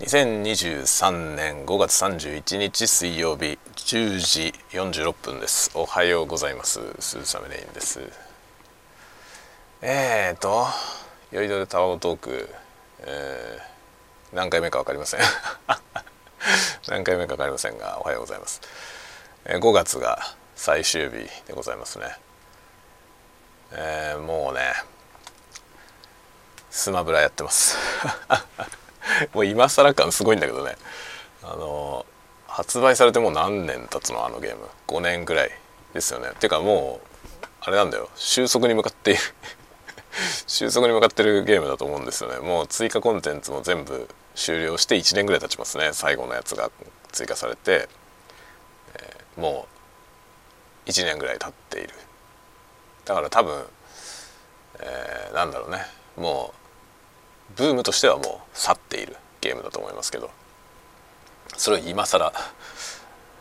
[0.00, 5.70] 2023年5月31日水曜日10時46分です。
[5.74, 6.80] おはようございます。
[6.98, 8.00] 鈴雨レインです。
[9.82, 10.64] えーと
[11.30, 12.48] 酔いどれタワゴトーク、
[13.00, 15.20] えー、何回目か分かりません。
[16.88, 18.62] 何回目か分かりませんがおはようございます、
[19.44, 22.16] えー、5月が最終日でございますね。
[23.72, 24.72] えー、もうね
[26.70, 27.76] スマブラやってます。
[29.32, 30.76] もう今更感すごいんだけどね。
[31.42, 32.06] あの
[32.46, 34.68] 発売されてもう何年経つのあのゲーム。
[34.88, 35.50] 5年ぐらい
[35.94, 36.30] ですよね。
[36.40, 38.08] てかもうあれなんだよ。
[38.16, 39.20] 収束に向かっている。
[40.46, 42.38] 収束に向かってるゲームだと思うんですよね。
[42.38, 45.90] もう追加コンテンツも全部終了して1年ぐらい経ちますね。
[45.92, 46.70] 最後のやつが
[47.12, 47.88] 追加されて、
[48.94, 49.66] えー、も
[50.86, 51.94] う1年ぐらい経っている。
[53.04, 53.66] だから多分、
[54.80, 55.86] えー、なんだろうね。
[56.16, 56.59] もう
[57.56, 60.30] ブームとしてはもう去っているゲームだと思いますけど
[61.56, 62.32] それを今更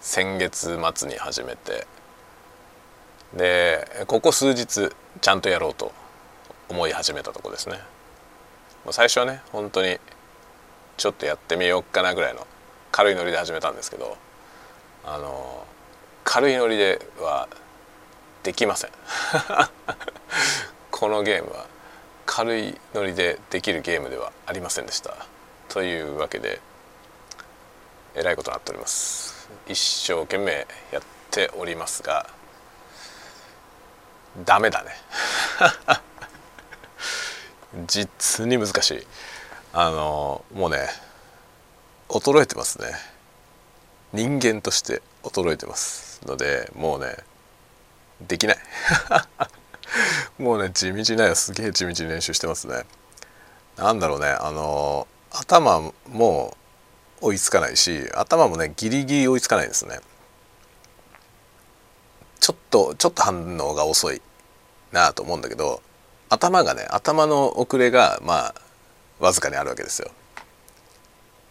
[0.02, 1.88] 先月末に始めて
[3.34, 4.90] でここ数日
[5.22, 5.92] ちゃんとやろうと
[6.70, 7.80] 思い始めたとこですね。
[8.92, 10.00] 最初はね本当に
[10.98, 12.48] ちょっとやってみようかなぐらいの
[12.92, 14.18] 軽いノリで始めたんですけど
[15.06, 15.66] あの
[16.24, 17.48] 軽いノリでは
[18.44, 18.92] できません。
[20.92, 21.66] このゲームは
[22.32, 25.26] 軽いノリでできるゲームではありませんでした。
[25.68, 26.62] というわけで
[28.14, 29.50] えらいことになっております。
[29.68, 32.30] 一生懸命やっておりますが
[34.46, 34.92] ダメだね。
[37.88, 39.08] 実に難しい。
[39.74, 40.88] あのもうね
[42.10, 42.94] 衰えてますね。
[44.14, 47.18] 人間として衰えてますのでもうね
[48.22, 48.58] できない。
[50.38, 52.84] もうね地道なよすげえ地道に練習してますね。
[53.78, 56.58] なんだろうねあの頭も
[57.22, 60.00] 追いつかないし頭もねギリギリ追いつかないですね。
[62.40, 64.22] ちょっとちょっと反応が遅い
[64.92, 65.82] なと思うんだけど
[66.30, 68.56] 頭がね頭の遅れがまあ
[69.20, 70.12] わずかにあるわけですよ。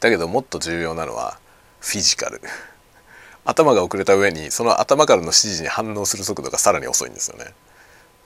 [0.01, 1.39] だけどもっと重要なのは
[1.81, 2.41] フィジカル。
[3.45, 7.47] 頭が遅れた上にその頭からの指示に反応する速度がさらに遅いんですよね。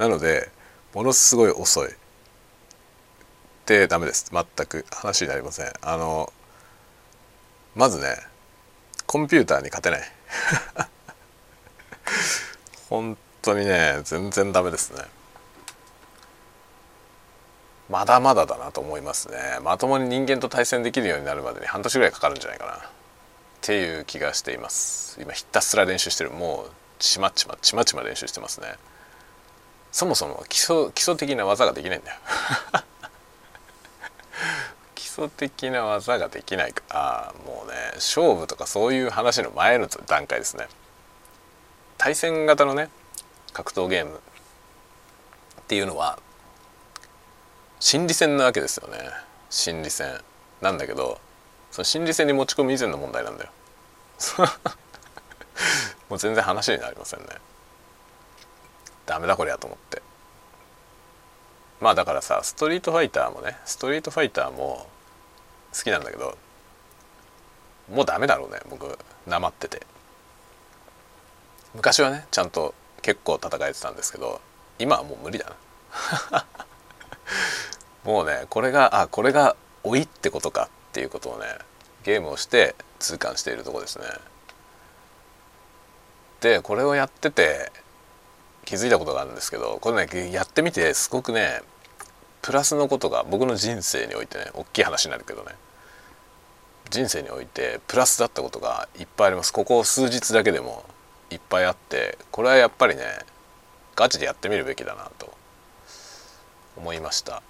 [0.02, 0.50] なので
[0.94, 1.88] ものすごい遅い。
[3.66, 4.32] でダメです。
[4.32, 5.72] 全く話になりません。
[5.80, 6.32] あの
[7.76, 8.16] まずね
[9.06, 10.02] コンピューターに勝てない。
[12.90, 15.04] 本当にね全然ダメですね。
[17.88, 19.60] まだまだだなと思いますね。
[19.62, 22.72] まともに人間と対戦できるようになるまでに半年ぐらいかかるんじゃないかな。
[22.72, 22.78] っ
[23.60, 25.16] ていう気がしています。
[25.22, 26.32] 今ひたすら練習してる。
[26.32, 28.74] もうちまちまちまちま練習してますね。
[29.92, 32.19] そもそも基礎基礎的な技ができないんだよ。
[34.97, 36.82] 基礎的な技ができないか。
[36.88, 40.66] あもうね勝負とかそういう話の前の段階ですね。
[41.98, 42.88] 対戦型のね
[43.52, 46.19] 格闘ゲームっていうのは
[47.78, 49.10] 心理戦なわけですよね。
[49.50, 50.25] 心理戦。
[50.62, 51.20] なんだけど
[51.70, 53.50] その心理戦に持ち込む以前の問題なんだよ。
[56.08, 57.26] もう全然話になりませんね。
[59.06, 60.02] ダメだこりゃと思って。
[61.80, 64.86] まあだからさストリートファイターもねストリートファイターも
[65.74, 66.38] 好きなんだけど
[67.92, 69.86] もうダメだろうね僕なまってて。
[71.74, 74.40] 昔はねちゃんと結構戦えてたんですけど
[74.78, 75.52] 今はもう無理だ
[76.30, 76.46] な。
[78.04, 81.46] もうねこれがあこれが老いってことかっていうことをね
[82.04, 84.06] ゲームをして痛感しているとこですね。
[86.40, 87.72] でこれをやってて
[88.64, 91.62] 気づいたことがあるんですけどこれねやってみてすごくね
[92.42, 95.52] プラスのことが僕の人生においてね大きい話になるけどね。
[96.90, 99.52] 人生においてプラスだったことがいっぱいあります。
[99.52, 100.84] ここ数日だけでも
[101.30, 103.02] いっぱいあってこれはやっぱりね
[103.96, 105.32] ガチでやってみるべきだなと
[106.76, 107.42] 思いました。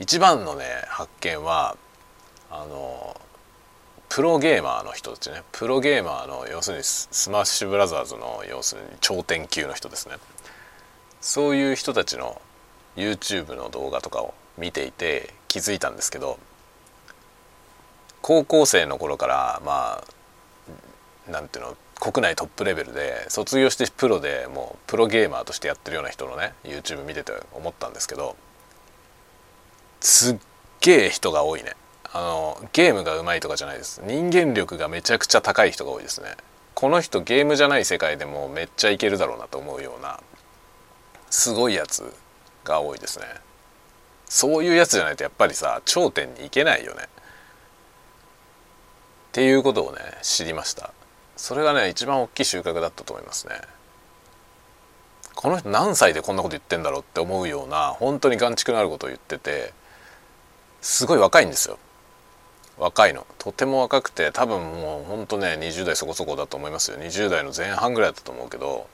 [0.00, 1.76] 一番のね発見は
[2.50, 3.20] あの
[4.14, 5.42] プロゲーマーの人たちね。
[5.52, 10.16] プロゲーマーの要するにスマッシュブラザーズの要するに頂点級の人ですね。
[11.22, 12.38] そういう人たちの
[12.94, 16.38] YouTube の動画とかを見ていて気づいたんですけど
[18.20, 20.04] 高校生の頃からま
[21.28, 28.36] あなんていうの国内トップレベルで卒業してプロでもうプロゲーマーとしてやってるような人のね YouTube 見てて思ったんですけど
[30.00, 30.38] すっ
[30.82, 31.76] げえ人が多いね。
[32.14, 34.02] あのゲームがうまいとかじゃないです。
[34.04, 36.36] 人間力がめちゃくちゃ高い人が多いですね。
[36.74, 40.20] この人ゲームじゃない世界でもめっちゃいけるだろうなと思うような
[41.30, 42.12] すごいやつ
[42.64, 43.24] が多いですね。
[44.26, 47.04] そういうやつじゃないとやっぱりさ頂点に行けないよね。
[47.04, 47.06] っ
[49.32, 50.92] ていうことをね知りました。
[51.36, 53.54] それがね一番大きい収穫だったと思いますね。
[55.34, 59.72] この人何歳でこんなこと言ってんだろうって思うような本当に眼蓄のあることを言ってて
[60.82, 61.78] すごい若いんですよ。
[62.82, 63.26] 若いの。
[63.38, 66.98] とても若くて多分もうほんとね20代そこそこだと思いますよ。
[66.98, 68.88] 20代の前半ぐらいだったと思うけど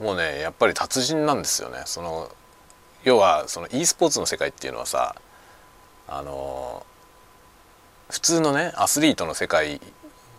[0.00, 1.82] もうねやっぱり達人なんですよね。
[1.84, 2.30] その
[3.04, 5.14] 要はその e スポーツの世界っていうのはさ
[6.08, 6.86] あの
[8.08, 9.80] 普通のねアスリートの世界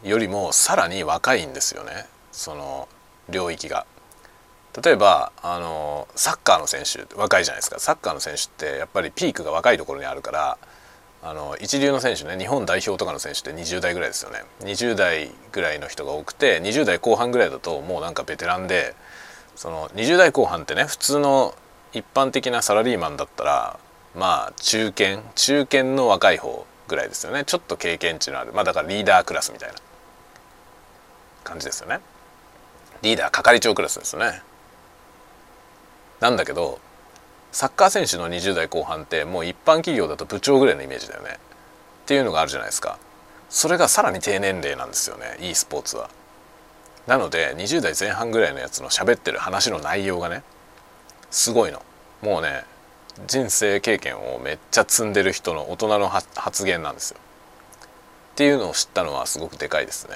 [0.03, 2.07] よりもさらに若いんですよね。
[2.31, 2.87] その
[3.29, 3.85] 領域が。
[4.83, 7.79] 例えばあのサッカーの選手若いじゃないですか。
[7.79, 10.57] サッカーの選手ってやっぱりピークが若いところにあるから
[11.23, 14.43] あの一流の選手ね日本代表とかの選手って20代ぐらいですよね。
[14.61, 18.93] 20代ぐらいの人が多くて20代後半ぐらいだともうなんかベテランで
[19.55, 21.55] その20代後半ってね普通の
[21.93, 23.79] 一般的なサラリーマンだったら
[24.15, 27.45] まあ中堅中堅の若い方ぐらいですよね。
[27.45, 28.51] ちょっと経験値のある。
[28.51, 29.75] まあだからリーダークラスみたいな。
[31.43, 31.99] 感じですよね。
[33.01, 34.41] リーダー係長クラスですよね。
[36.19, 36.79] なんだけど
[37.53, 41.37] サッカー選手の20代後半ってもう一般企業だと部長ぐらいのイメージだよね。
[42.03, 42.97] っていうのがあるじゃないですか。
[43.49, 45.37] それがさらに低年齢なんですよね。
[45.39, 46.09] e スポーツは。
[47.05, 50.41] なので20代前半ぐらいのやつの喋ってる話の内容がね
[51.29, 51.83] すごいの。
[52.23, 52.63] もうね
[53.27, 57.19] 人生経験をめっちゃ積んでる人の大人の発言なんですよ。
[58.33, 60.15] っていうのを知ったのはすごくでかいですね。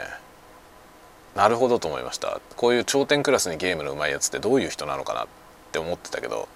[1.35, 2.41] なるほどと思いました。
[2.55, 5.27] こういう頂点クラスにゲームの上手いやつってどういう人なのかなっ
[5.71, 6.49] て思ってたけど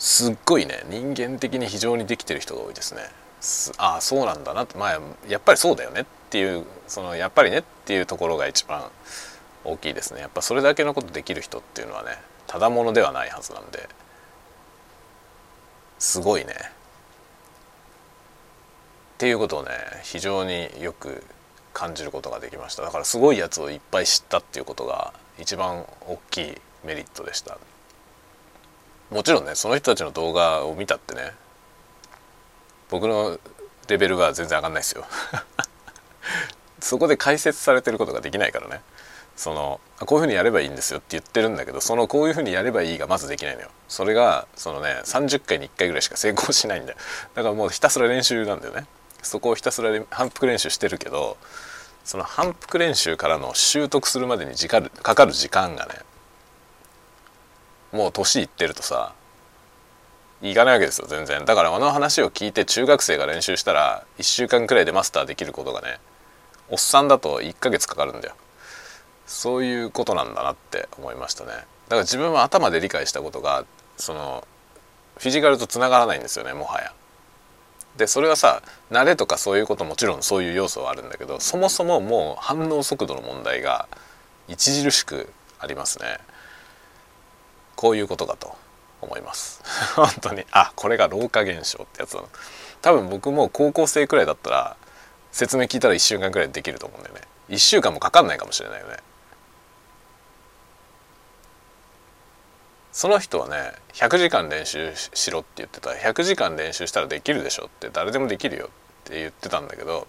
[0.00, 0.82] すっごいね。
[0.88, 3.02] 人間的に非常にできてる人が多いですね。
[3.76, 4.78] ああそうなんだなって。
[4.78, 8.90] まあやっぱりそうだよねっていうそのやっぱりねっていうところが一番
[9.62, 10.20] 大きいですね。
[10.20, 12.16] やっぱそれだけのことできる人っていうのはね
[12.46, 13.88] ただものではないはずなんで。
[15.98, 16.54] すごいね。
[16.54, 16.66] っ
[19.18, 19.70] ていうことをね
[20.02, 21.22] 非常によく
[21.74, 22.82] 感じることができました。
[22.82, 27.58] だからすごいやつをいっぱい知ったっていうことが一番大きいメリットでした。
[29.10, 31.32] もちろんねその人たちの動画を見たってね。
[32.90, 33.38] 僕の
[33.88, 35.04] レベルは全然上がんないですよ。
[36.80, 38.80] そこで解説されてることができないからね。
[39.36, 43.68] そのこういうふうにやればいいんですよって言ってるんだけどそのこういうふうにやればいいがまずできないのよ。
[43.88, 46.98] それがそのね30回に1回ぐらいしか成功しないんだよ。
[47.34, 48.86] だからもうひたすら練習なんだよね。
[49.22, 51.36] そこをひたすら反復練習してるけど
[52.04, 55.94] その反復練習からの習得するまでに時かかる時間がね
[57.92, 59.14] もう年いってるとさ
[60.42, 65.98] いかないわけですよ全然だからあの話を聞いて中学生が練習したら1週間くらいでマスターできることがね
[66.70, 68.34] おっさんだと1ヶ月かかるんだよ
[69.26, 71.66] そういうことなんだなって思いましたねだか
[71.96, 73.64] ら自分は頭で理解したことが
[73.96, 74.46] その
[75.18, 76.92] フィジカルとつながらないんですよねもはや。
[77.96, 83.88] でそれはさ慣れとかそういうこともちろんそういう要素はあるんだけどそもそももう反応速度の問題が
[84.48, 86.18] 著しくありますね。
[87.80, 88.54] こういうことかと
[89.00, 89.62] 思います。
[89.96, 90.44] 本当に。
[90.50, 92.22] あこれが老化現象ってやつだ
[92.82, 94.76] 多分僕も高校生くらいだったら
[95.32, 97.22] 説明聞いたら1週間くらいできると思うんだよね。
[97.48, 98.98] 1週間もかかんないかもしれないよね。
[102.92, 105.88] その人はね100時間練習しろって言ってた。
[105.88, 108.68] 100時間練習したらできるでしょって誰でもできるよっ
[109.04, 110.06] て言ってたんだけど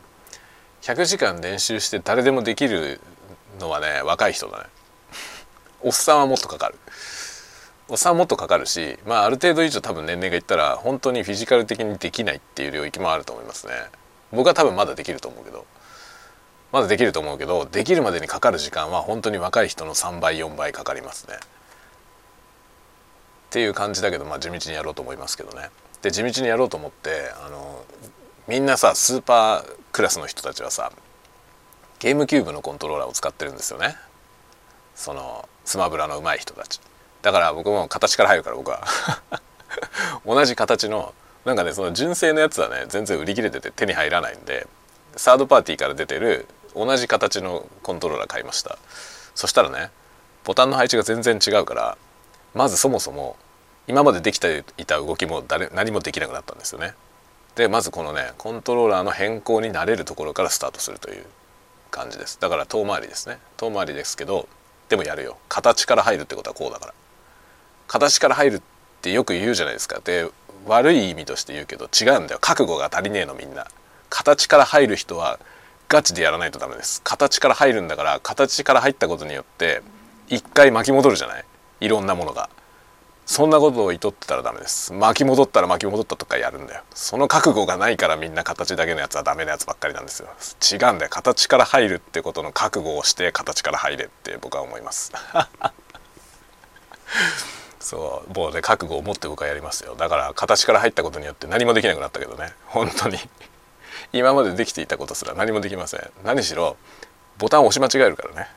[0.81, 2.99] 100時間練習して誰でもできる
[3.61, 4.65] のはね若い人だね。
[5.79, 6.75] おっさんはもっとかかる。
[7.91, 13.73] おっさんはもっとかかるしまあある程度以上多分年齢がいったら本当にフィジカル的にできないっていう領域もあると思いますね。
[14.31, 15.65] 僕は多分まだできると思うけど。
[16.71, 21.35] まだできると思うけどできるまでにかかる時間は本当に若い人の3倍4倍かかりますね。
[21.35, 21.37] っ
[23.49, 25.69] ていう感じだけどまあ地道にやろうと思いますけどね。
[26.01, 27.83] で地道にやろうと思ってあの
[28.47, 30.93] みんなさスーパークラスの人たちはさ
[31.99, 33.97] ゲームキューブのコントローラーを使ってるんですよね。
[34.95, 36.79] そのスマブラの上手い人たち。
[37.21, 38.81] だから僕も形から入るから僕は。
[40.25, 41.13] 同じ形の
[41.45, 44.67] なんかねその純正のやつはね全然売り切れてて手に入らないんで
[45.15, 48.77] サードパーティーから出てる同じ形のコントローラー買いました。
[49.35, 49.91] そしたらね
[50.43, 51.97] ボタンの配置が全然違うから
[52.53, 53.37] まずそもそも
[53.87, 56.93] 今までできていた動きも誰何もできなくなったんですよね。
[57.55, 61.25] でまずこのねコントローラーの変更になれるところからスタートするという
[61.89, 62.39] 感じです。
[62.39, 63.39] だから遠回りですね。
[63.57, 64.47] 遠回りですけど
[64.89, 65.37] でもやるよ。
[65.49, 66.93] 形から入るってことはこうだから。
[67.91, 68.61] 形から入るっ
[69.01, 69.99] てよく言うじゃないですか。
[69.99, 70.29] で
[70.65, 72.39] 悪い意味として言うけど違うんだよ。
[72.39, 73.67] 覚悟が足りねえのみんな。
[74.09, 75.39] 形から入る人は
[75.89, 77.01] ガチでやらないとダメです。
[77.03, 79.81] 形から入るんだから形から入ったことによって
[80.29, 81.45] 一回巻き戻るじゃない？
[81.81, 82.49] いろんなものが。
[83.25, 84.93] そんなことを意図ってたらダメです。
[84.93, 86.83] 巻き戻ったら巻き戻ったとかやるんだよ。
[86.93, 90.29] その覚悟がないからみんな形だけのやつはダメなやつばっかりなんですよ。
[90.71, 91.09] 違うんだよ。
[91.09, 95.11] 形から入るってことの覚悟をして形から入れって僕は思います。
[97.81, 99.95] そうもうね覚悟を持って僕はやりますよ。
[99.95, 102.53] だから形から入ったことによって何もできなくなったけどね。
[102.67, 103.17] 本当に。
[104.13, 106.11] 今までできていたことすら何もできません。
[106.23, 106.77] 何しろ
[107.37, 108.47] ボタンを押し間違えるからね。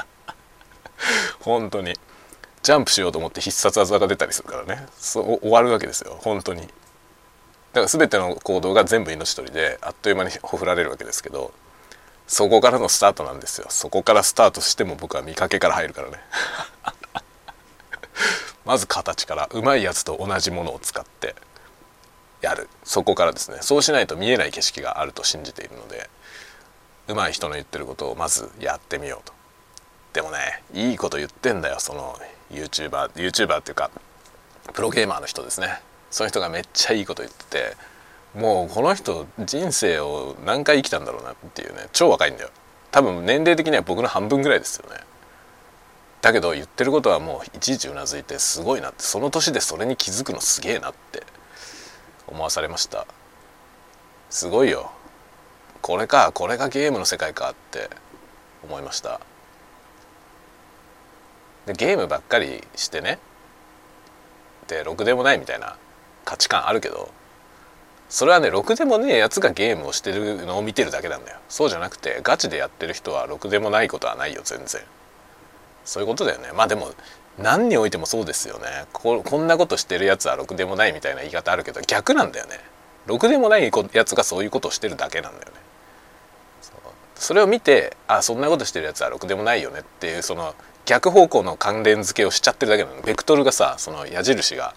[1.40, 1.98] 本当に。
[2.62, 4.86] ジャンプしようと思って必殺技が出たりするからね。
[4.98, 6.18] そう終わるわけですよ。
[6.20, 6.62] 本当に。
[6.62, 11.52] だから全ての行動が全部命取りであっという間にほふられるわけですけど
[12.26, 13.66] そこからのスタートなんですよ。
[13.70, 16.18] そこからスタートしても僕は見かけから入るからね。
[18.68, 21.34] まず形からうまいやつと同じものを使って
[22.42, 22.68] やる。
[22.84, 26.10] そこからですねそうしないと見えない景色があると信じているので
[27.08, 29.32] うまい人の言ってることをまずやってみようと。
[30.12, 32.14] でもねいいこと言ってんだよその
[32.50, 33.90] YouTuber YouTuber っていうか
[34.74, 35.80] プロゲーマーの人ですね。
[36.10, 37.76] その人がめっちゃいいこと言ってて
[38.34, 42.50] もうこの人人生を何回生きたんだろうなっていうね超若いんだよ。
[42.90, 45.07] 多分年齢的には僕の半分ぐらいですよね。
[46.20, 51.22] だけど言ってることはもういちいちうなずいてすごいなってその年でそれに気づくのすげえなって
[52.26, 53.06] 思わされました。
[54.30, 54.90] すごいよ。
[55.80, 57.88] これかこれがゲームの世界かって
[58.64, 59.20] 思いました。
[61.66, 63.18] でゲームばっかりしてね
[64.66, 65.76] でろくでもないみたいな
[66.24, 67.10] 価値観あるけど
[68.08, 71.38] それはねろくでもねえやつがゲームをしてるのを見てるだけなんだよ。
[71.48, 74.82] そうじゃなくてガチでやってる人はろくでもないことはないよ全然。
[75.88, 76.50] そういうことだよね。
[76.54, 76.92] まあでも
[77.38, 78.84] 何においてもそうですよね。
[78.92, 82.60] ここんなことしてるやつはろくでもないみたいな言い方あるけど逆なんだよね。
[83.06, 85.58] ろくでもないやつがそういうことをしてるだけなんだよね。
[87.14, 90.54] それを見てあそんなことしてるやつはろくでもないよねっていうその
[90.84, 93.00] 逆方向の関連付けをしちゃってるだけなの。
[93.00, 94.74] ベクトルがさその矢印が、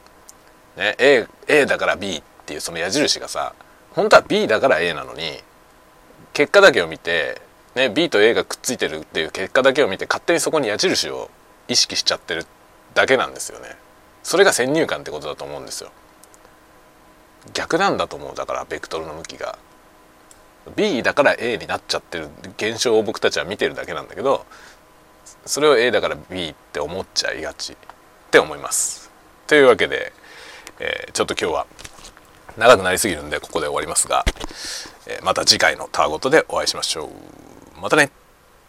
[0.77, 3.53] ね、A, A だから B っていうその矢印がさ
[3.91, 5.41] 本当は B だから A なのに
[6.31, 7.41] 結果だけを見て、
[7.75, 11.29] ね、B と A がくっついてるっていう結果だけを見て勝手にそこに矢印を
[11.67, 12.45] 意識しちゃってる
[12.93, 13.77] だけなんですよね。
[14.23, 15.91] それが先入観ってことだと思うんですよ。
[17.53, 19.57] 逆なんだと思うだからベクトルの向きが。
[20.75, 24.45] B だから A になっちゃってる現象を僕たちは見てるだけなんだけど
[25.45, 27.75] それを A だから B って思っちゃいがちっ
[28.29, 29.09] て思います。
[29.47, 30.13] というわけで、
[30.79, 31.67] えー、ちょっと今日は
[32.57, 34.23] 長くなりすぎるんでここで終わりますが、
[35.07, 37.50] えー、また次回のタワごとでお会いしましょう。
[37.81, 38.20] またね。